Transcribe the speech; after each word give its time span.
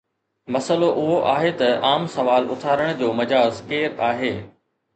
مسئلو 0.53 0.89
اهو 1.01 1.17
آهي 1.33 1.51
ته 1.59 1.67
عام 1.89 2.01
سوال 2.15 2.43
اٿارڻ 2.55 2.89
جو 3.03 3.13
مجاز 3.21 3.63
ڪير 3.69 3.97
آهي؟ 4.11 4.37